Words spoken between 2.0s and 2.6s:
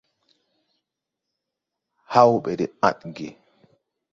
Haw ɓɛ